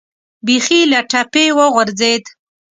[0.45, 2.23] بیخي له ټپې وغورځېد.